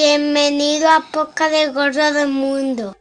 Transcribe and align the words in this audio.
Bienvenido 0.00 0.88
a 0.88 1.00
Poca 1.10 1.48
del 1.48 1.72
Gordo 1.72 2.12
del 2.12 2.28
Mundo. 2.28 2.96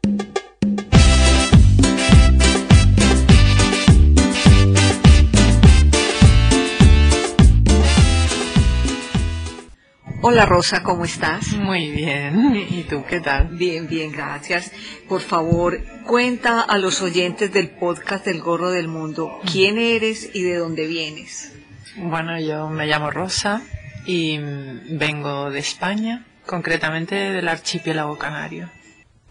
Hola 10.24 10.48
Rosa, 10.48 10.82
¿cómo 10.82 11.06
estás? 11.06 11.54
Muy 11.54 11.92
bien. 11.92 12.56
¿Y 12.68 12.82
tú 12.90 13.04
qué 13.08 13.20
tal? 13.20 13.50
Bien, 13.50 13.88
bien, 13.88 14.12
gracias. 14.12 14.72
Por 15.08 15.22
favor, 15.22 15.80
cuenta 16.04 16.62
a 16.62 16.80
los 16.80 17.04
oyentes 17.04 17.54
del 17.54 17.70
podcast 17.70 18.26
del 18.26 18.42
Gorro 18.42 18.72
del 18.72 18.88
Mundo 18.88 19.40
quién 19.46 19.78
eres 19.78 20.32
y 20.34 20.42
de 20.42 20.56
dónde 20.56 20.88
vienes. 20.88 21.54
Bueno, 21.96 22.40
yo 22.40 22.70
me 22.70 22.88
llamo 22.88 23.12
Rosa 23.12 23.62
y 24.08 24.40
vengo 24.40 25.52
de 25.52 25.60
España, 25.60 26.26
concretamente 26.48 27.16
del 27.32 27.48
archipiélago 27.48 28.18
canario. 28.18 28.72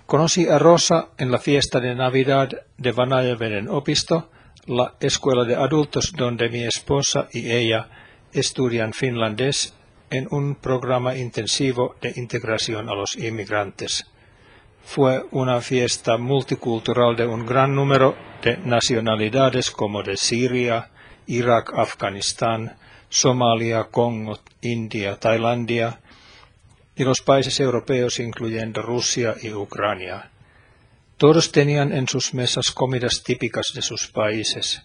Conocí 0.06 0.46
a 0.48 0.58
Rosa 0.58 1.08
en 1.18 1.32
la 1.32 1.38
fiesta 1.38 1.80
de 1.80 1.96
Navidad 1.96 2.48
de 2.78 2.92
Vanajaveden 2.92 3.68
Opisto, 3.68 4.30
la 4.66 4.94
escuela 5.00 5.42
de 5.44 5.56
adultos 5.56 6.12
donde 6.16 6.48
mi 6.48 6.62
esposa 6.62 7.26
y 7.32 7.50
ella 7.50 7.88
estudian 8.32 8.92
finlandés 8.92 9.74
en 10.10 10.28
un 10.30 10.54
programa 10.54 11.16
intensivo 11.16 11.96
de 12.00 12.12
integración 12.14 12.88
a 12.88 12.94
los 12.94 13.16
inmigrantes. 13.16 14.06
Fue 14.84 15.24
una 15.32 15.60
fiesta 15.60 16.16
multicultural 16.16 17.16
de 17.16 17.26
un 17.26 17.44
gran 17.44 17.74
número 17.74 18.14
de 18.42 18.58
nacionalidades 18.58 19.72
como 19.72 20.04
de 20.04 20.16
Siria, 20.16 20.90
Irak, 21.26 21.72
Afganistán, 21.74 22.76
Somalia, 23.08 23.84
Congo, 23.90 24.38
India, 24.60 25.16
Tailandia 25.16 26.00
y 26.96 27.04
los 27.04 27.20
países 27.20 27.60
europeos 27.60 28.18
incluyendo 28.18 28.82
Rusia 28.82 29.34
y 29.40 29.52
Ucrania. 29.52 30.30
Todos 31.18 31.52
tenían 31.52 31.92
en 31.92 32.08
sus 32.08 32.34
mesas 32.34 32.72
comidas 32.72 33.22
típicas 33.22 33.72
de 33.74 33.82
sus 33.82 34.08
países. 34.08 34.82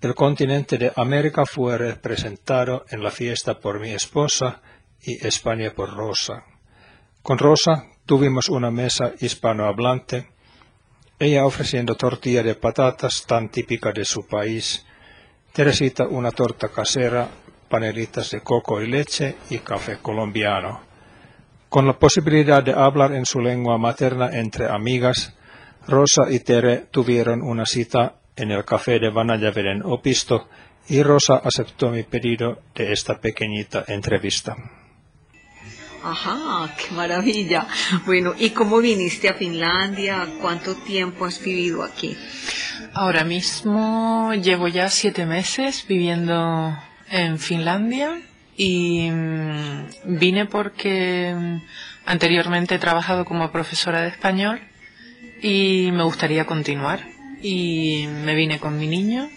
El 0.00 0.14
continente 0.14 0.78
de 0.78 0.92
América 0.96 1.46
fue 1.46 1.78
representado 1.78 2.84
en 2.90 3.02
la 3.02 3.10
fiesta 3.10 3.60
por 3.60 3.80
mi 3.80 3.90
esposa 3.90 4.60
y 5.02 5.26
España 5.26 5.72
por 5.74 5.94
Rosa. 5.94 6.44
Con 7.22 7.38
Rosa 7.38 7.86
tuvimos 8.06 8.48
una 8.48 8.70
mesa 8.70 9.12
hispanohablante, 9.20 10.28
ella 11.18 11.46
ofreciendo 11.46 11.94
tortilla 11.94 12.42
de 12.42 12.54
patatas 12.54 13.24
tan 13.26 13.48
típica 13.50 13.92
de 13.92 14.04
su 14.04 14.26
país, 14.26 14.84
Teresita 15.56 16.06
una 16.06 16.32
torta 16.32 16.68
casera, 16.68 17.30
panelitas 17.70 18.30
de 18.30 18.42
coco 18.42 18.82
y 18.82 18.88
leche 18.88 19.36
y 19.48 19.60
café 19.60 19.96
colombiano. 20.02 20.82
Con 21.76 21.86
la 21.86 21.98
posibilidad 21.98 22.62
de 22.62 22.72
hablar 22.72 23.12
en 23.12 23.26
su 23.26 23.38
lengua 23.38 23.76
materna 23.76 24.30
entre 24.32 24.66
amigas, 24.66 25.34
Rosa 25.86 26.22
y 26.30 26.40
Tere 26.40 26.86
tuvieron 26.90 27.42
una 27.42 27.66
cita 27.66 28.14
en 28.34 28.50
el 28.50 28.64
café 28.64 28.98
de 28.98 29.10
Vanajaveden 29.10 29.82
Opisto 29.84 30.48
y 30.88 31.02
Rosa 31.02 31.42
aceptó 31.44 31.90
mi 31.90 32.02
pedido 32.02 32.62
de 32.74 32.94
esta 32.94 33.20
pequeñita 33.20 33.84
entrevista. 33.88 34.56
Ajá, 36.02 36.74
qué 36.78 36.94
maravilla. 36.94 37.66
Bueno, 38.06 38.32
¿y 38.38 38.52
cómo 38.52 38.78
viniste 38.78 39.28
a 39.28 39.34
Finlandia? 39.34 40.26
¿Cuánto 40.40 40.76
tiempo 40.76 41.26
has 41.26 41.44
vivido 41.44 41.82
aquí? 41.82 42.16
Ahora 42.94 43.22
mismo 43.22 44.32
llevo 44.32 44.68
ya 44.68 44.88
siete 44.88 45.26
meses 45.26 45.84
viviendo 45.86 46.74
en 47.10 47.38
Finlandia 47.38 48.22
y 48.56 49.10
mm, 49.10 50.18
vine 50.18 50.46
porque 50.46 51.34
mm, 51.36 51.56
anteriormente 52.06 52.76
he 52.76 52.78
trabajado 52.78 53.24
como 53.24 53.52
profesora 53.52 54.02
de 54.02 54.08
español 54.08 54.60
y 55.42 55.90
me 55.92 56.04
gustaría 56.04 56.46
continuar 56.46 57.00
y 57.42 58.06
me 58.24 58.34
vine 58.34 58.58
con 58.58 58.78
mi 58.78 58.86
niño 58.86 59.28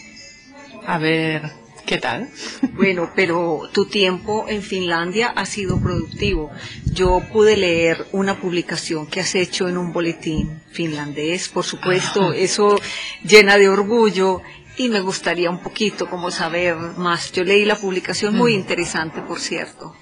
a 0.86 0.98
ver 0.98 1.42
qué 1.86 1.98
tal. 1.98 2.30
Bueno, 2.80 3.12
pero 3.14 3.70
tu 3.74 3.88
tiempo 3.88 4.46
en 4.48 4.62
Finlandia 4.62 5.28
ha 5.36 5.46
sido 5.46 5.82
productivo. 5.82 6.50
Yo 6.86 7.22
pude 7.34 7.58
leer 7.58 8.06
una 8.14 8.40
publicación 8.40 9.06
que 9.06 9.20
has 9.20 9.36
hecho 9.36 9.68
en 9.68 9.78
un 9.78 9.92
boletín 9.92 10.62
finlandés, 10.72 11.50
por 11.50 11.66
supuesto, 11.66 12.32
eso 12.32 12.80
llena 13.24 13.58
de 13.58 13.68
orgullo 13.68 14.42
y 14.80 14.88
me 14.88 15.02
gustaría 15.02 15.50
un 15.50 15.60
poquito 15.60 16.10
como 16.10 16.32
saber 16.32 16.74
más. 16.96 17.34
Yo 17.34 17.44
leí 17.44 17.66
la 17.66 17.76
publicación 17.76 18.34
muy 18.34 18.54
interesante, 18.54 19.22
por 19.22 19.42
cierto. 19.42 19.94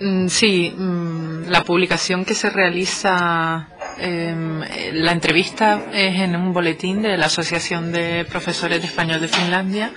Mm, 0.00 0.28
sí, 0.28 0.72
mm, 0.74 1.50
la 1.50 1.62
publicación 1.62 2.24
que 2.24 2.34
se 2.34 2.48
realiza, 2.48 3.68
em, 3.98 4.62
la 4.94 5.12
entrevista 5.12 5.90
es 5.92 6.18
en 6.20 6.34
un 6.36 6.54
boletín 6.54 7.02
de 7.02 7.18
la 7.18 7.26
Asociación 7.26 7.92
de 7.92 8.24
Profesores 8.24 8.80
de 8.80 8.86
Español 8.86 9.20
de 9.20 9.28
Finlandia. 9.28 9.92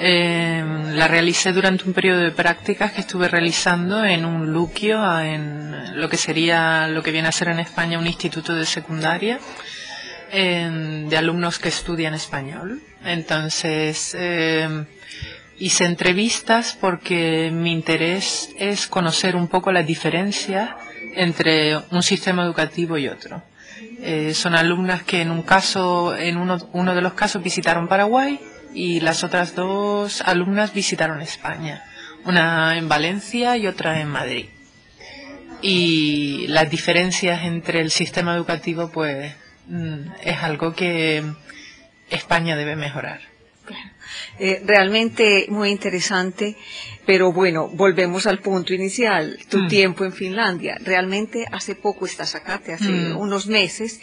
Em, 0.00 0.90
la 0.96 1.06
realicé 1.06 1.52
durante 1.52 1.84
un 1.84 1.92
periodo 1.92 2.20
de 2.22 2.32
prácticas 2.32 2.90
que 2.90 3.02
estuve 3.02 3.28
realizando 3.28 4.04
en 4.04 4.24
un 4.24 4.52
luquio, 4.52 4.98
en 5.20 6.00
lo 6.00 6.08
que 6.08 6.16
sería 6.16 6.88
lo 6.88 7.00
que 7.04 7.12
viene 7.12 7.28
a 7.28 7.32
ser 7.32 7.48
en 7.48 7.60
España 7.60 7.96
un 7.96 8.08
instituto 8.08 8.54
de 8.56 8.66
secundaria 8.66 9.38
de 10.32 11.16
alumnos 11.16 11.58
que 11.58 11.68
estudian 11.68 12.14
español. 12.14 12.80
Entonces, 13.04 14.16
hice 15.58 15.84
entrevistas 15.84 16.76
porque 16.80 17.50
mi 17.52 17.72
interés 17.72 18.50
es 18.58 18.86
conocer 18.86 19.36
un 19.36 19.48
poco 19.48 19.72
la 19.72 19.82
diferencia 19.82 20.76
entre 21.14 21.76
un 21.90 22.02
sistema 22.02 22.44
educativo 22.44 22.96
y 22.98 23.08
otro. 23.08 23.42
Eh, 24.02 24.32
son 24.34 24.54
alumnas 24.54 25.02
que 25.02 25.20
en 25.20 25.30
un 25.30 25.42
caso, 25.42 26.16
en 26.16 26.38
uno, 26.38 26.94
de 26.94 27.02
los 27.02 27.12
casos 27.12 27.42
visitaron 27.42 27.88
Paraguay 27.88 28.40
y 28.72 29.00
las 29.00 29.24
otras 29.24 29.54
dos 29.54 30.22
alumnas 30.22 30.72
visitaron 30.72 31.20
España, 31.20 31.84
una 32.24 32.78
en 32.78 32.88
Valencia 32.88 33.56
y 33.58 33.66
otra 33.66 34.00
en 34.00 34.08
Madrid. 34.08 34.46
Y 35.60 36.46
las 36.48 36.70
diferencias 36.70 37.44
entre 37.44 37.80
el 37.80 37.90
sistema 37.90 38.34
educativo, 38.34 38.90
pues, 38.90 39.34
es 40.22 40.36
algo 40.42 40.74
que 40.74 41.22
España 42.10 42.56
debe 42.56 42.76
mejorar. 42.76 43.20
Eh, 44.40 44.60
realmente 44.66 45.46
muy 45.48 45.68
interesante, 45.70 46.56
pero 47.06 47.32
bueno, 47.32 47.68
volvemos 47.68 48.26
al 48.26 48.40
punto 48.40 48.74
inicial, 48.74 49.38
tu 49.48 49.58
Mm. 49.58 49.68
tiempo 49.68 50.04
en 50.04 50.12
Finlandia. 50.12 50.76
Realmente 50.82 51.46
hace 51.52 51.76
poco 51.76 52.06
estás 52.06 52.34
acá, 52.34 52.58
te 52.58 52.72
hace 52.72 52.90
Mm. 52.90 53.16
unos 53.16 53.46
meses. 53.46 54.00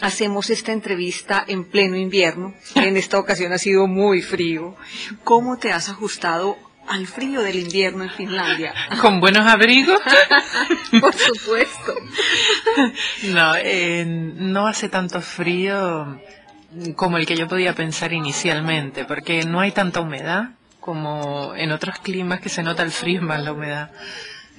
Hacemos 0.00 0.48
esta 0.50 0.72
entrevista 0.72 1.44
en 1.46 1.64
pleno 1.64 1.96
invierno. 1.96 2.54
En 2.92 2.96
esta 2.96 3.18
ocasión 3.18 3.52
ha 3.52 3.58
sido 3.58 3.86
muy 3.88 4.22
frío. 4.22 4.76
¿Cómo 5.24 5.58
te 5.58 5.72
has 5.72 5.88
ajustado 5.88 6.56
al 6.88 7.06
frío 7.06 7.42
del 7.42 7.56
invierno 7.56 8.04
en 8.04 8.10
Finlandia? 8.10 8.74
¿Con 9.00 9.20
buenos 9.20 9.46
abrigos? 9.46 10.00
Por 11.00 11.14
supuesto. 11.14 11.94
No, 13.28 13.54
eh, 13.56 14.04
no 14.06 14.66
hace 14.66 14.88
tanto 14.88 15.20
frío 15.20 16.20
como 16.96 17.18
el 17.18 17.26
que 17.26 17.36
yo 17.36 17.48
podía 17.48 17.74
pensar 17.74 18.12
inicialmente, 18.12 19.04
porque 19.04 19.44
no 19.44 19.60
hay 19.60 19.72
tanta 19.72 20.00
humedad 20.00 20.50
como 20.80 21.54
en 21.54 21.72
otros 21.72 21.98
climas 21.98 22.40
que 22.40 22.48
se 22.48 22.62
nota 22.62 22.82
el 22.82 22.90
frío 22.90 23.22
más 23.22 23.42
la 23.42 23.52
humedad. 23.52 23.90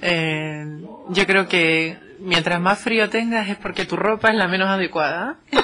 Eh, 0.00 0.64
yo 1.10 1.26
creo 1.26 1.48
que 1.48 1.98
mientras 2.18 2.60
más 2.60 2.78
frío 2.80 3.08
tengas 3.08 3.48
es 3.48 3.56
porque 3.56 3.84
tu 3.84 3.96
ropa 3.96 4.30
es 4.30 4.36
la 4.36 4.48
menos 4.48 4.68
adecuada. 4.68 5.38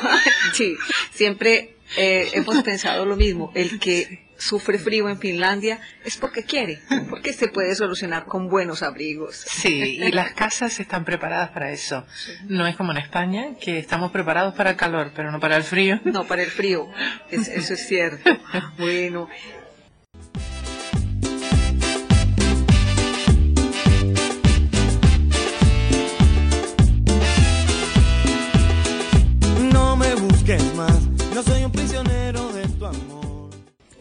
Sí, 0.54 0.76
siempre 1.12 1.76
eh, 1.98 2.30
hemos 2.32 2.62
pensado 2.62 3.04
lo 3.04 3.16
mismo. 3.16 3.52
El 3.54 3.78
que 3.78 4.27
sufre 4.38 4.78
frío 4.78 5.08
en 5.08 5.18
Finlandia 5.18 5.80
es 6.04 6.16
porque 6.16 6.44
quiere, 6.44 6.80
porque 7.10 7.32
se 7.32 7.48
puede 7.48 7.74
solucionar 7.74 8.24
con 8.24 8.48
buenos 8.48 8.82
abrigos. 8.82 9.44
Sí, 9.46 9.98
y 10.02 10.12
las 10.12 10.32
casas 10.32 10.78
están 10.80 11.04
preparadas 11.04 11.50
para 11.50 11.70
eso. 11.72 12.06
No 12.46 12.66
es 12.66 12.76
como 12.76 12.92
en 12.92 12.98
España, 12.98 13.56
que 13.60 13.78
estamos 13.78 14.10
preparados 14.12 14.54
para 14.54 14.70
el 14.70 14.76
calor, 14.76 15.10
pero 15.14 15.30
no 15.32 15.40
para 15.40 15.56
el 15.56 15.64
frío. 15.64 16.00
No, 16.04 16.24
para 16.26 16.42
el 16.42 16.50
frío, 16.50 16.88
es- 17.30 17.48
eso 17.48 17.74
es 17.74 17.86
cierto. 17.86 18.30
Bueno, 18.78 19.28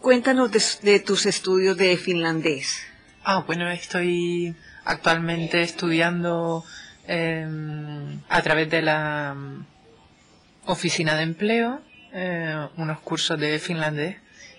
cuéntanos 0.08 0.80
de, 0.80 1.00
tus 1.00 1.26
estudios 1.26 1.76
de 1.76 1.94
finlandés. 1.98 2.82
Ah, 3.24 3.44
bueno, 3.46 3.70
estoy 3.70 4.56
actualmente 4.86 5.60
estudiando 5.60 6.64
eh, 7.06 7.46
a 8.30 8.40
través 8.40 8.70
de 8.70 8.80
la 8.80 9.34
mm, 9.36 9.66
oficina 10.64 11.14
de 11.14 11.24
empleo 11.24 11.82
eh, 12.14 12.68
unos 12.78 13.00
cursos 13.00 13.38
de 13.38 13.58
finlandés 13.58 14.16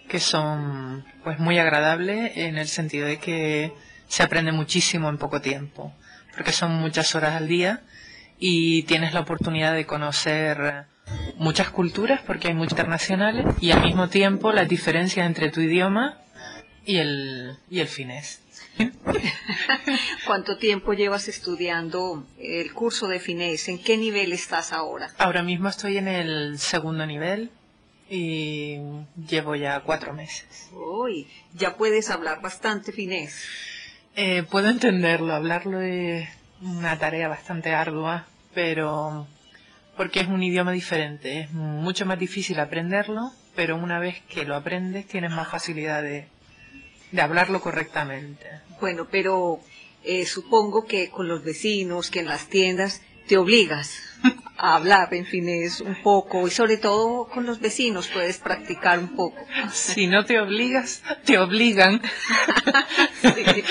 que 0.07 0.19
son 0.19 1.03
pues 1.23 1.39
muy 1.39 1.57
agradables 1.57 2.37
en 2.37 2.59
el 2.59 2.67
sentido 2.67 3.07
de 3.07 3.17
que 3.17 3.73
se 4.07 4.21
aprende 4.21 4.51
muchísimo 4.51 5.09
en 5.09 5.17
poco 5.17 5.41
tiempo, 5.41 5.95
porque 6.35 6.51
son 6.51 6.73
muchas 6.73 7.15
horas 7.15 7.33
al 7.33 7.47
día 7.47 7.81
y 8.37 8.83
tienes 8.83 9.15
la 9.15 9.21
oportunidad 9.21 9.73
de 9.73 9.87
conocer 9.87 10.85
muchas 11.39 11.69
culturas, 11.69 12.21
porque 12.25 12.49
hay 12.49 12.53
muchas 12.53 12.73
internacionales, 12.73 13.45
y 13.59 13.71
al 13.71 13.81
mismo 13.81 14.09
tiempo 14.09 14.51
las 14.51 14.67
diferencias 14.67 15.25
entre 15.25 15.49
tu 15.49 15.61
idioma 15.61 16.19
y 16.85 16.97
el, 16.97 17.57
y 17.69 17.79
el 17.79 17.87
finés. 17.87 18.41
¿Cuánto 20.25 20.57
tiempo 20.57 20.93
llevas 20.93 21.27
estudiando 21.27 22.25
el 22.39 22.71
curso 22.73 23.07
de 23.07 23.19
finés? 23.19 23.67
¿En 23.67 23.79
qué 23.79 23.97
nivel 23.97 24.31
estás 24.31 24.71
ahora? 24.71 25.09
Ahora 25.17 25.41
mismo 25.43 25.69
estoy 25.69 25.97
en 25.97 26.07
el 26.07 26.59
segundo 26.59 27.05
nivel 27.05 27.51
y 28.09 28.77
llevo 29.27 29.55
ya 29.55 29.81
cuatro 29.81 30.13
meses. 30.13 30.69
Uy, 30.73 31.27
ya 31.53 31.75
puedes 31.75 32.09
hablar 32.09 32.41
bastante 32.41 32.91
finés. 32.91 33.45
Eh, 34.15 34.43
puedo 34.43 34.69
entenderlo, 34.69 35.33
hablarlo 35.33 35.81
es 35.81 36.27
una 36.61 36.97
tarea 36.97 37.27
bastante 37.27 37.71
ardua, 37.71 38.25
pero 38.53 39.27
porque 39.99 40.21
es 40.21 40.29
un 40.29 40.41
idioma 40.41 40.71
diferente, 40.71 41.41
es 41.41 41.51
mucho 41.51 42.05
más 42.05 42.17
difícil 42.17 42.57
aprenderlo, 42.61 43.33
pero 43.53 43.75
una 43.75 43.99
vez 43.99 44.21
que 44.29 44.45
lo 44.45 44.55
aprendes 44.55 45.05
tienes 45.05 45.29
más 45.29 45.49
facilidad 45.49 46.01
de, 46.01 46.25
de 47.11 47.21
hablarlo 47.21 47.59
correctamente. 47.59 48.45
Bueno, 48.79 49.09
pero 49.11 49.59
eh, 50.05 50.25
supongo 50.25 50.85
que 50.85 51.09
con 51.09 51.27
los 51.27 51.43
vecinos, 51.43 52.11
que 52.11 52.21
en 52.21 52.27
las 52.27 52.47
tiendas 52.47 53.01
te 53.27 53.35
obligas 53.35 53.99
a 54.59 54.75
hablar 54.75 55.13
en 55.13 55.25
finés 55.25 55.79
un 55.79 55.95
poco 56.03 56.45
y 56.45 56.51
sobre 56.51 56.77
todo 56.77 57.27
con 57.29 57.45
los 57.45 57.61
vecinos 57.61 58.09
puedes 58.09 58.39
practicar 58.39 58.99
un 58.99 59.15
poco. 59.15 59.37
Si 59.71 60.07
no 60.07 60.25
te 60.25 60.39
obligas, 60.39 61.01
te 61.25 61.37
obligan. 61.37 62.01
Sí. 63.21 63.63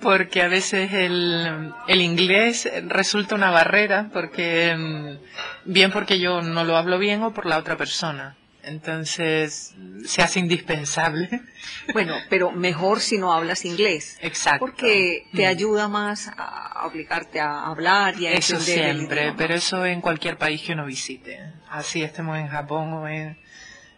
porque 0.00 0.40
a 0.40 0.48
veces 0.48 0.92
el, 0.92 1.72
el 1.88 2.00
inglés 2.00 2.68
resulta 2.88 3.34
una 3.34 3.50
barrera, 3.50 4.08
porque 4.12 4.74
mm, 4.74 5.70
bien 5.70 5.92
porque 5.92 6.18
yo 6.18 6.40
no 6.40 6.64
lo 6.64 6.76
hablo 6.76 6.98
bien 6.98 7.22
o 7.22 7.34
por 7.34 7.44
la 7.44 7.58
otra 7.58 7.76
persona. 7.76 8.34
Entonces 8.66 9.74
se 10.06 10.22
hace 10.22 10.40
indispensable. 10.40 11.40
Bueno, 11.92 12.14
pero 12.30 12.50
mejor 12.52 13.00
si 13.00 13.18
no 13.18 13.32
hablas 13.32 13.64
inglés. 13.64 14.16
Exacto. 14.20 14.66
Porque 14.66 15.26
te 15.34 15.44
Mm. 15.44 15.48
ayuda 15.48 15.88
más 15.88 16.30
a 16.36 16.86
obligarte 16.86 17.40
a 17.40 17.66
hablar 17.66 18.18
y 18.20 18.26
a 18.26 18.32
Eso 18.32 18.56
entender 18.56 18.94
siempre, 18.96 19.34
pero 19.36 19.54
eso 19.54 19.84
en 19.86 20.00
cualquier 20.00 20.36
país 20.38 20.62
que 20.62 20.72
uno 20.72 20.86
visite. 20.86 21.40
Así 21.70 22.02
estemos 22.02 22.38
en 22.38 22.48
Japón 22.48 22.92
o 22.92 23.08
en, 23.08 23.36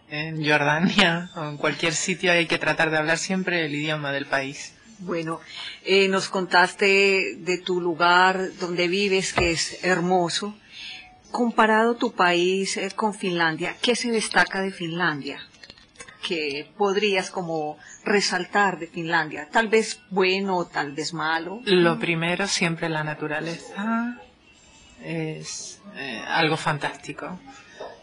en 0.08 0.44
Jordania 0.48 1.30
o 1.36 1.44
en 1.48 1.56
cualquier 1.56 1.92
sitio 1.94 2.32
hay 2.32 2.46
que 2.46 2.58
tratar 2.58 2.90
de 2.90 2.96
hablar 2.98 3.18
siempre 3.18 3.64
el 3.66 3.74
idioma 3.74 4.12
del 4.12 4.26
país. 4.26 4.72
Bueno, 4.98 5.40
eh, 5.84 6.08
nos 6.08 6.28
contaste 6.28 7.34
de 7.36 7.58
tu 7.58 7.80
lugar 7.82 8.40
donde 8.58 8.88
vives, 8.88 9.34
que 9.34 9.50
es 9.50 9.84
hermoso. 9.84 10.56
Comparado 11.30 11.94
tu 11.96 12.12
país 12.12 12.76
eh, 12.76 12.90
con 12.94 13.12
Finlandia, 13.14 13.76
¿qué 13.82 13.94
se 13.94 14.10
destaca 14.10 14.62
de 14.62 14.70
Finlandia? 14.70 15.38
Que 16.26 16.70
podrías 16.76 17.30
como 17.30 17.78
resaltar 18.04 18.78
de 18.78 18.86
Finlandia, 18.86 19.48
tal 19.50 19.68
vez 19.68 20.00
bueno, 20.10 20.64
tal 20.66 20.92
vez 20.92 21.12
malo. 21.12 21.60
Lo 21.64 21.98
primero, 21.98 22.46
siempre 22.46 22.88
la 22.88 23.04
naturaleza 23.04 24.18
es 25.04 25.80
eh, 25.96 26.22
algo 26.26 26.56
fantástico. 26.56 27.38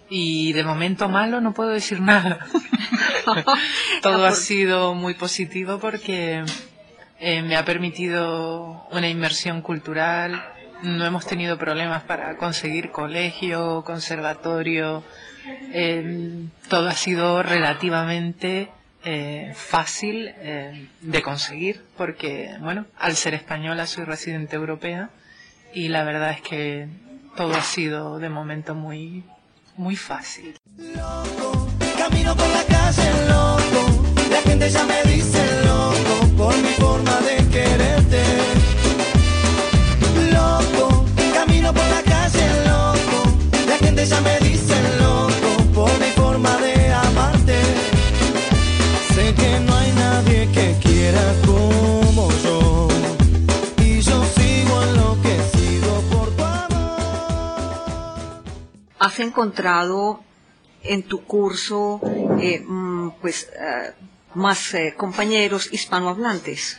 Y 0.09 0.53
de 0.53 0.63
momento 0.63 1.09
malo 1.09 1.41
no 1.41 1.53
puedo 1.53 1.69
decir 1.71 1.99
nada. 1.99 2.45
Todo 4.01 4.25
Ah, 4.25 4.29
ha 4.29 4.31
sido 4.33 4.93
muy 4.93 5.15
positivo 5.15 5.79
porque 5.79 6.43
eh, 7.19 7.41
me 7.41 7.55
ha 7.55 7.65
permitido 7.65 8.85
una 8.91 9.07
inmersión 9.09 9.61
cultural. 9.61 10.52
No 10.83 11.05
hemos 11.05 11.25
tenido 11.25 11.57
problemas 11.57 12.03
para 12.03 12.35
conseguir 12.35 12.91
colegio, 12.91 13.83
conservatorio. 13.85 15.03
Eh, 15.73 16.45
todo 16.69 16.89
ha 16.89 16.93
sido 16.93 17.41
relativamente 17.41 18.69
eh, 19.05 19.53
fácil 19.55 20.33
eh, 20.37 20.89
de 21.01 21.21
conseguir 21.21 21.83
porque, 21.97 22.55
bueno, 22.59 22.85
al 22.99 23.15
ser 23.15 23.33
española 23.33 23.87
soy 23.87 24.03
residente 24.03 24.57
europea 24.57 25.09
y 25.73 25.87
la 25.87 26.03
verdad 26.03 26.31
es 26.31 26.41
que 26.41 26.87
todo 27.37 27.53
ha 27.53 27.61
sido 27.61 28.19
de 28.19 28.29
momento 28.29 28.75
muy, 28.75 29.23
muy 29.77 29.95
fácil. 29.95 30.55
camino 31.97 32.35
por 32.35 32.49
la 32.49 32.63
calle 32.65 33.27
loco, 33.29 34.03
la 34.29 34.41
gente 34.41 34.69
ya 34.69 34.83
me 34.85 35.01
dice 35.03 35.43
loco 35.65 36.27
por 36.37 36.57
mi 36.57 36.69
forma 36.73 37.19
de 37.21 37.49
quererte. 37.49 38.22
Ya 44.05 44.19
me 44.19 44.37
dice 44.39 44.75
loco 44.99 45.63
por 45.73 45.99
mi 45.99 46.07
forma 46.07 46.57
de 46.57 46.93
amarte. 46.93 47.57
Sé 49.13 49.33
que 49.33 49.59
no 49.61 49.73
hay 49.75 49.91
nadie 49.93 50.49
que 50.51 50.75
quiera 50.83 51.21
como 51.45 52.29
yo 52.43 52.87
y 53.77 54.01
yo 54.01 54.23
sigo 54.25 54.83
enloquecido 54.83 56.01
por 56.11 56.35
tu 56.35 56.43
amor. 56.43 56.73
¿Has 58.99 59.19
encontrado 59.19 60.21
en 60.83 61.03
tu 61.03 61.23
curso 61.23 62.01
eh, 62.41 62.59
mm, 62.59 63.11
pues 63.21 63.49
eh, 63.57 63.93
más 64.33 64.73
eh, 64.73 64.95
compañeros 64.97 65.71
hispanohablantes? 65.71 66.77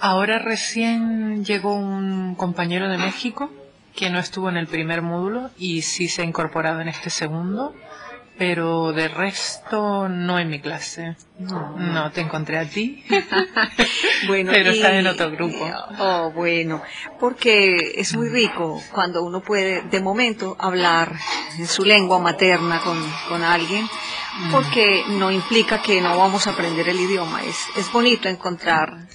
Ahora 0.00 0.38
recién 0.38 1.44
llegó 1.44 1.74
un 1.74 2.34
compañero 2.34 2.88
de 2.88 2.96
México 2.96 3.50
que 3.94 4.10
no 4.10 4.18
estuvo 4.18 4.48
en 4.48 4.56
el 4.56 4.66
primer 4.66 5.02
módulo 5.02 5.50
y 5.58 5.82
sí 5.82 6.08
se 6.08 6.22
ha 6.22 6.24
incorporado 6.24 6.80
en 6.80 6.88
este 6.88 7.10
segundo, 7.10 7.74
pero 8.38 8.92
de 8.92 9.08
resto 9.08 10.08
no 10.08 10.38
en 10.38 10.48
mi 10.48 10.60
clase. 10.60 11.16
No, 11.38 12.10
te 12.12 12.20
encontré 12.22 12.58
a 12.58 12.64
ti. 12.68 13.04
Bueno, 14.26 14.52
Pero 14.52 14.70
y- 14.72 14.76
estás 14.76 14.92
en 14.92 15.06
otro 15.06 15.30
grupo. 15.30 15.66
Oh, 15.98 16.30
bueno, 16.32 16.82
porque 17.18 17.94
es 17.96 18.14
muy 18.14 18.28
rico 18.28 18.80
cuando 18.92 19.22
uno 19.22 19.40
puede, 19.40 19.80
de 19.82 20.00
momento, 20.00 20.56
hablar 20.58 21.14
en 21.58 21.66
su 21.66 21.84
lengua 21.84 22.18
materna 22.18 22.80
con, 22.80 22.98
con 23.28 23.42
alguien, 23.42 23.88
porque 24.52 25.02
no 25.08 25.30
implica 25.30 25.80
que 25.80 26.00
no 26.02 26.16
vamos 26.18 26.46
a 26.46 26.50
aprender 26.50 26.88
el 26.88 27.00
idioma. 27.00 27.42
Es, 27.44 27.56
es 27.76 27.90
bonito 27.92 28.28
encontrar 28.28 29.06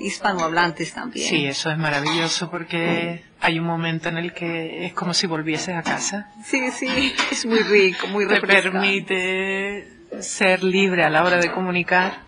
hispanohablantes 0.00 0.92
también. 0.92 1.28
Sí, 1.28 1.46
eso 1.46 1.70
es 1.70 1.78
maravilloso 1.78 2.50
porque 2.50 3.22
hay 3.40 3.58
un 3.58 3.66
momento 3.66 4.08
en 4.08 4.18
el 4.18 4.32
que 4.32 4.86
es 4.86 4.92
como 4.92 5.14
si 5.14 5.26
volvieses 5.26 5.76
a 5.76 5.82
casa. 5.82 6.30
sí, 6.44 6.70
sí, 6.70 7.14
es 7.30 7.46
muy 7.46 7.60
rico, 7.60 8.06
muy 8.08 8.26
Te 8.26 8.34
refrescante. 8.34 8.70
permite 8.70 9.88
ser 10.20 10.62
libre 10.64 11.04
a 11.04 11.10
la 11.10 11.24
hora 11.24 11.36
de 11.38 11.52
comunicar 11.52 12.18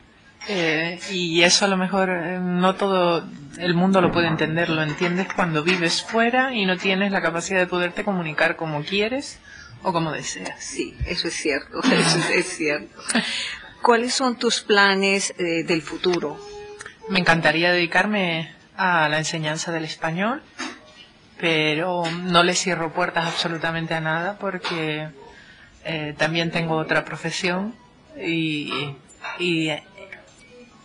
eh, 0.49 0.99
y 1.11 1.43
eso 1.43 1.65
a 1.65 1.69
lo 1.69 1.77
mejor 1.77 2.11
eh, 2.11 2.39
no 2.41 2.75
todo 2.77 3.25
el 3.59 3.75
mundo 3.75 4.01
lo 4.01 4.11
puede 4.13 4.29
entender, 4.29 4.69
lo 4.71 4.83
entiendes 4.83 5.27
cuando 5.35 5.63
vives 5.63 6.03
fuera 6.03 6.55
y 6.55 6.65
no 6.65 6.77
tienes 6.77 7.13
la 7.13 7.21
capacidad 7.21 7.59
de 7.61 7.67
poderte 7.67 8.03
comunicar 8.05 8.57
como 8.57 8.83
quieres 8.85 9.39
o 9.83 9.93
como 9.93 10.13
deseas. 10.13 10.63
Sí, 10.63 10.97
eso 11.07 11.29
es 11.29 11.35
cierto, 11.35 11.81
eso 11.85 12.19
es, 12.19 12.31
es 12.31 12.47
cierto. 12.57 13.01
¿Cuáles 13.83 14.15
son 14.15 14.37
tus 14.39 14.61
planes 14.61 15.35
eh, 15.39 15.65
del 15.65 15.83
futuro? 15.83 16.39
Me 17.09 17.19
encantaría 17.19 17.73
dedicarme 17.73 18.53
a 18.77 19.09
la 19.09 19.19
enseñanza 19.19 19.73
del 19.73 19.85
español, 19.85 20.43
pero 21.39 22.05
no 22.11 22.43
le 22.43 22.55
cierro 22.55 22.93
puertas 22.93 23.27
absolutamente 23.27 23.95
a 23.95 24.01
nada 24.01 24.39
porque 24.39 25.09
eh, 25.85 26.15
también 26.17 26.51
tengo 26.51 26.77
otra 26.77 27.05
profesión 27.05 27.75
y, 28.17 28.73
y, 29.39 29.69
eh, 29.69 29.83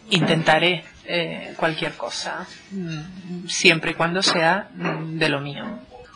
intentaré 0.09 0.83
eh, 1.05 1.53
cualquier 1.57 1.93
cosa, 1.93 2.45
mm, 2.71 3.47
siempre 3.47 3.91
y 3.91 3.93
cuando 3.93 4.21
sea 4.23 4.69
mm, 4.73 5.17
de 5.17 5.29
lo 5.29 5.39
mío. 5.41 5.65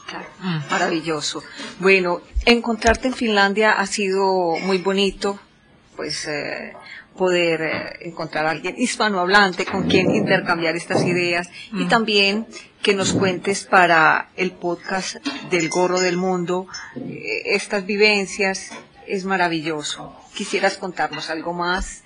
Claro, 0.07 0.25
Mm. 0.41 0.59
Maravilloso. 0.69 1.41
Bueno, 1.79 2.21
encontrarte 2.45 3.07
en 3.07 3.13
Finlandia 3.13 3.71
ha 3.73 3.85
sido 3.85 4.57
muy 4.63 4.77
bonito, 4.79 5.39
pues 5.95 6.27
eh, 6.27 6.73
poder 7.17 7.61
eh, 7.61 7.97
encontrar 8.01 8.45
a 8.45 8.51
alguien 8.51 8.75
hispanohablante 8.77 9.65
con 9.65 9.87
quien 9.89 10.11
intercambiar 10.15 10.75
estas 10.75 11.03
ideas 11.05 11.49
y 11.73 11.83
Mm. 11.85 11.87
también 11.89 12.47
que 12.81 12.93
nos 12.95 13.13
cuentes 13.13 13.65
para 13.65 14.29
el 14.37 14.51
podcast 14.51 15.17
del 15.51 15.69
Gorro 15.69 15.99
del 15.99 16.17
Mundo 16.17 16.67
eh, 16.95 17.43
estas 17.45 17.85
vivencias. 17.85 18.71
Es 19.07 19.25
maravilloso. 19.25 20.15
¿Quisieras 20.33 20.77
contarnos 20.77 21.29
algo 21.29 21.53
más? 21.53 22.03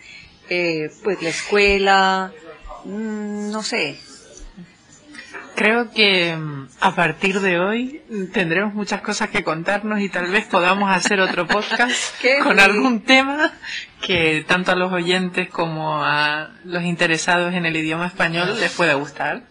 Eh, 0.49 0.89
pues 1.03 1.21
la 1.21 1.29
escuela, 1.29 2.31
mm, 2.83 3.51
no 3.51 3.61
sé. 3.63 3.97
Creo 5.55 5.89
que 5.91 6.35
mm, 6.35 6.67
a 6.81 6.95
partir 6.95 7.39
de 7.39 7.59
hoy 7.59 8.01
tendremos 8.33 8.73
muchas 8.73 9.01
cosas 9.01 9.29
que 9.29 9.43
contarnos 9.43 10.01
y 10.01 10.09
tal 10.09 10.29
vez 10.29 10.45
podamos 10.45 10.93
hacer 10.93 11.19
otro 11.21 11.47
podcast 11.47 12.13
con 12.43 12.59
algún 12.59 13.01
tema 13.01 13.53
que 14.05 14.45
tanto 14.47 14.71
a 14.71 14.75
los 14.75 14.91
oyentes 14.93 15.49
como 15.49 16.03
a 16.03 16.49
los 16.63 16.83
interesados 16.83 17.53
en 17.53 17.65
el 17.65 17.75
idioma 17.75 18.07
español 18.07 18.59
les 18.59 18.71
pueda 18.71 18.93
gustar. 18.93 19.41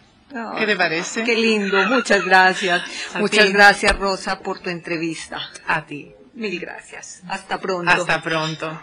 ¿Qué 0.57 0.65
te 0.65 0.75
parece? 0.75 1.23
Qué 1.23 1.35
lindo, 1.35 1.77
muchas 1.87 2.25
gracias. 2.25 2.81
A 3.13 3.19
muchas 3.19 3.45
ti. 3.45 3.51
gracias, 3.53 3.97
Rosa, 3.97 4.39
por 4.39 4.59
tu 4.59 4.69
entrevista. 4.69 5.39
A 5.67 5.85
ti. 5.85 6.11
Mil 6.33 6.59
gracias. 6.59 7.21
Hasta 7.29 7.57
pronto. 7.59 7.89
Hasta 7.91 8.21
pronto. 8.21 8.81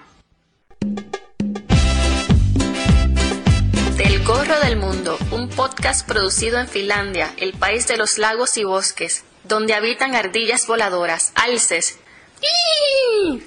Del 3.97 4.25
Gorro 4.25 4.61
del 4.61 4.76
Mundo, 4.76 5.19
un 5.31 5.49
podcast 5.49 6.07
producido 6.07 6.59
en 6.59 6.69
Finlandia, 6.69 7.31
el 7.37 7.52
país 7.52 7.87
de 7.87 7.97
los 7.97 8.19
lagos 8.19 8.57
y 8.57 8.64
bosques, 8.64 9.25
donde 9.45 9.75
habitan 9.75 10.14
ardillas 10.14 10.67
voladoras, 10.67 11.33
alces. 11.35 11.99
¡Ii! 12.41 13.43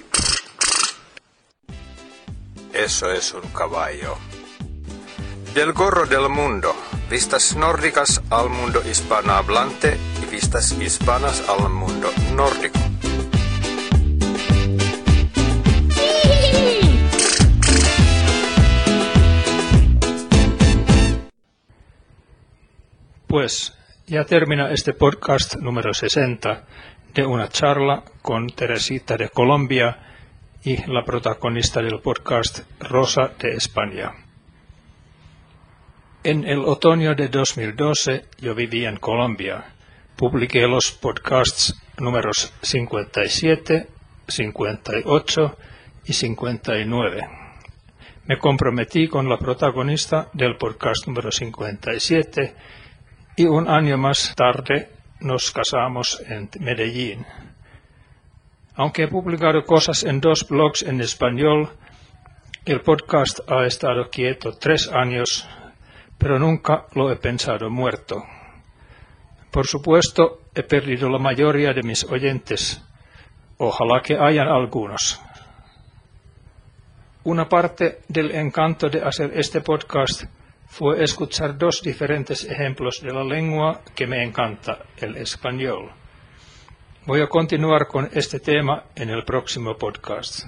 Eso 2.76 3.10
es 3.10 3.32
un 3.32 3.48
caballo. 3.52 4.18
Del 5.54 5.72
gorro 5.72 6.04
del 6.04 6.28
mundo, 6.28 6.74
vistas 7.08 7.56
nórdicas 7.56 8.20
al 8.28 8.50
mundo 8.50 8.82
hispanohablante 8.86 9.96
y 10.22 10.30
vistas 10.30 10.72
hispanas 10.72 11.42
al 11.48 11.70
mundo 11.70 12.10
nórdico. 12.34 12.78
Pues 23.26 23.72
ya 24.06 24.24
termina 24.24 24.70
este 24.70 24.92
podcast 24.92 25.56
número 25.56 25.94
60 25.94 26.64
de 27.14 27.24
una 27.24 27.48
charla 27.48 28.04
con 28.20 28.48
Teresita 28.48 29.16
de 29.16 29.30
Colombia 29.30 30.15
y 30.66 30.76
la 30.90 31.04
protagonista 31.04 31.80
del 31.80 32.00
podcast 32.00 32.68
Rosa 32.80 33.30
de 33.38 33.50
España. 33.50 34.12
En 36.24 36.44
el 36.44 36.58
otoño 36.58 37.14
de 37.14 37.28
2012 37.28 38.24
yo 38.40 38.52
vivía 38.52 38.88
en 38.88 38.96
Colombia. 38.96 39.64
Publiqué 40.16 40.66
los 40.66 40.90
podcasts 40.90 41.80
números 41.98 42.52
57, 42.62 43.86
58 44.26 45.56
y 46.04 46.12
59. 46.12 47.28
Me 48.24 48.36
comprometí 48.36 49.06
con 49.06 49.28
la 49.28 49.38
protagonista 49.38 50.30
del 50.32 50.56
podcast 50.56 51.06
número 51.06 51.30
57 51.30 52.56
y 53.36 53.44
un 53.44 53.68
año 53.68 53.96
más 53.98 54.34
tarde 54.34 54.90
nos 55.20 55.52
casamos 55.52 56.20
en 56.26 56.50
Medellín. 56.58 57.24
Aunque 58.76 59.04
he 59.04 59.08
publicado 59.08 59.64
cosas 59.64 60.04
en 60.04 60.20
dos 60.20 60.46
blogs 60.48 60.82
en 60.82 61.00
español, 61.00 61.70
el 62.66 62.82
podcast 62.82 63.40
ha 63.50 63.64
estado 63.64 64.10
quieto 64.10 64.52
tres 64.52 64.90
años, 64.92 65.48
pero 66.18 66.38
nunca 66.38 66.84
lo 66.94 67.10
he 67.10 67.16
pensado 67.16 67.70
muerto. 67.70 68.22
Por 69.50 69.66
supuesto, 69.66 70.42
he 70.54 70.62
perdido 70.62 71.08
la 71.08 71.18
mayoría 71.18 71.72
de 71.72 71.82
mis 71.82 72.04
oyentes. 72.04 72.82
Ojalá 73.56 74.02
que 74.02 74.18
hayan 74.18 74.48
algunos. 74.48 75.22
Una 77.24 77.48
parte 77.48 78.00
del 78.08 78.30
encanto 78.32 78.90
de 78.90 79.00
hacer 79.00 79.32
este 79.38 79.62
podcast 79.62 80.24
fue 80.66 81.02
escuchar 81.02 81.56
dos 81.56 81.80
diferentes 81.80 82.44
ejemplos 82.44 83.00
de 83.00 83.12
la 83.12 83.24
lengua 83.24 83.80
que 83.94 84.06
me 84.06 84.22
encanta, 84.22 84.80
el 84.98 85.16
español. 85.16 85.90
Voy 87.06 87.20
a 87.20 87.28
continuar 87.28 87.86
con 87.86 88.08
este 88.14 88.40
tema 88.40 88.86
en 88.96 89.10
el 89.10 89.22
próximo 89.22 89.76
podcast. 89.76 90.44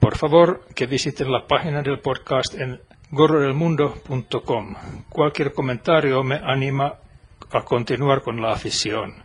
Por 0.00 0.16
favor, 0.16 0.66
que 0.74 0.86
visiten 0.86 1.30
la 1.30 1.46
página 1.46 1.80
del 1.80 2.00
podcast 2.00 2.54
en 2.54 2.80
gorrodelmundo.com. 3.12 4.74
Cualquier 5.08 5.54
comentario 5.54 6.24
me 6.24 6.40
anima 6.42 6.96
a 7.52 7.62
continuar 7.62 8.22
con 8.22 8.42
la 8.42 8.50
afición. 8.50 9.22